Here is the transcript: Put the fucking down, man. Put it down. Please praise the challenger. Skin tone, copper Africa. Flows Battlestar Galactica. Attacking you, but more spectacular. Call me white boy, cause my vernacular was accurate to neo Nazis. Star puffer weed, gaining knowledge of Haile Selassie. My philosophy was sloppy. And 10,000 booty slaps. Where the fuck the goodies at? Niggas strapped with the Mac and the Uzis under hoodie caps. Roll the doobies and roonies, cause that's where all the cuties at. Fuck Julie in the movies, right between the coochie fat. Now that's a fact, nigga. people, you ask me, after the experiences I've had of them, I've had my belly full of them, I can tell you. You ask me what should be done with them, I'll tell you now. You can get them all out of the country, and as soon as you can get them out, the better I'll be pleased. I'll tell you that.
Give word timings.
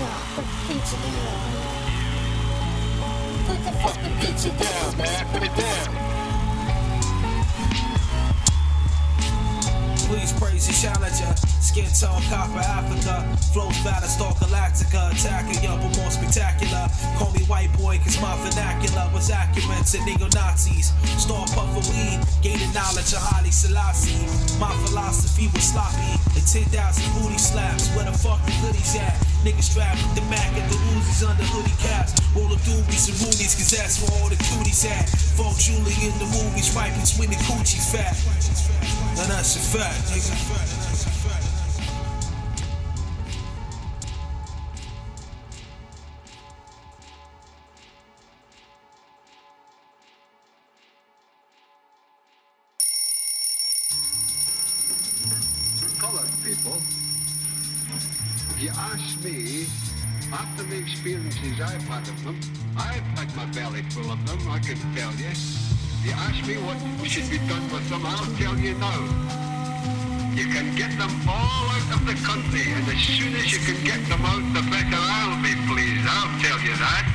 Put 0.00 0.08
the 3.60 3.72
fucking 3.84 4.16
down, 4.56 4.96
man. 4.96 5.26
Put 5.28 5.42
it 5.42 5.54
down. 5.60 5.92
Please 10.08 10.32
praise 10.40 10.66
the 10.66 10.72
challenger. 10.72 11.36
Skin 11.60 11.84
tone, 11.92 12.22
copper 12.30 12.64
Africa. 12.64 13.28
Flows 13.52 13.76
Battlestar 13.84 14.32
Galactica. 14.40 15.12
Attacking 15.12 15.62
you, 15.62 15.68
but 15.68 15.94
more 15.98 16.10
spectacular. 16.10 16.88
Call 17.18 17.32
me 17.32 17.44
white 17.44 17.70
boy, 17.76 17.98
cause 17.98 18.18
my 18.22 18.34
vernacular 18.48 19.06
was 19.12 19.28
accurate 19.30 19.84
to 19.92 20.02
neo 20.06 20.28
Nazis. 20.32 20.94
Star 21.20 21.46
puffer 21.48 21.84
weed, 21.92 22.20
gaining 22.40 22.72
knowledge 22.72 23.12
of 23.12 23.20
Haile 23.20 23.52
Selassie. 23.52 24.24
My 24.58 24.72
philosophy 24.86 25.50
was 25.52 25.64
sloppy. 25.64 26.16
And 26.34 26.46
10,000 26.46 26.72
booty 27.20 27.36
slaps. 27.36 27.94
Where 27.94 28.06
the 28.06 28.16
fuck 28.16 28.40
the 28.46 28.52
goodies 28.64 28.96
at? 28.96 29.29
Niggas 29.44 29.72
strapped 29.72 30.02
with 30.04 30.14
the 30.16 30.24
Mac 30.28 30.52
and 30.52 30.68
the 30.70 30.76
Uzis 30.92 31.24
under 31.24 31.42
hoodie 31.44 31.72
caps. 31.80 32.12
Roll 32.36 32.48
the 32.48 32.60
doobies 32.68 33.08
and 33.08 33.16
roonies, 33.24 33.56
cause 33.56 33.70
that's 33.72 33.96
where 34.02 34.12
all 34.20 34.28
the 34.28 34.36
cuties 34.36 34.84
at. 34.84 35.08
Fuck 35.08 35.56
Julie 35.56 35.96
in 36.04 36.12
the 36.20 36.28
movies, 36.28 36.76
right 36.76 36.92
between 36.92 37.30
the 37.30 37.40
coochie 37.48 37.80
fat. 37.80 38.12
Now 39.16 39.34
that's 39.34 39.56
a 39.56 39.78
fact, 39.78 40.12
nigga. 40.12 41.40
people, 56.50 56.99
you 58.62 58.70
ask 58.76 59.24
me, 59.24 59.66
after 60.32 60.62
the 60.64 60.76
experiences 60.76 61.60
I've 61.60 61.82
had 61.88 62.06
of 62.06 62.24
them, 62.24 62.38
I've 62.76 63.00
had 63.16 63.34
my 63.34 63.46
belly 63.56 63.82
full 63.90 64.10
of 64.12 64.20
them, 64.26 64.40
I 64.50 64.58
can 64.58 64.76
tell 64.94 65.12
you. 65.16 65.32
You 66.04 66.12
ask 66.12 66.46
me 66.46 66.56
what 66.68 66.76
should 67.08 67.30
be 67.30 67.38
done 67.48 67.64
with 67.72 67.88
them, 67.88 68.04
I'll 68.04 68.28
tell 68.36 68.56
you 68.58 68.74
now. 68.74 69.00
You 70.34 70.46
can 70.52 70.76
get 70.76 70.90
them 70.98 71.10
all 71.26 71.64
out 71.72 71.88
of 71.96 72.06
the 72.06 72.14
country, 72.26 72.68
and 72.72 72.84
as 72.88 73.00
soon 73.00 73.34
as 73.34 73.50
you 73.50 73.60
can 73.64 73.82
get 73.84 74.00
them 74.08 74.24
out, 74.24 74.44
the 74.52 74.62
better 74.68 75.00
I'll 75.00 75.42
be 75.42 75.56
pleased. 75.64 76.06
I'll 76.06 76.40
tell 76.40 76.60
you 76.60 76.76
that. 76.76 77.09